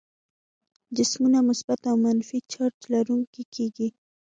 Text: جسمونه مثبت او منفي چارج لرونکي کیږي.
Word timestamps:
جسمونه 0.97 1.39
مثبت 1.49 1.81
او 1.91 1.95
منفي 2.05 2.39
چارج 2.51 2.79
لرونکي 2.91 3.43
کیږي. 3.55 3.89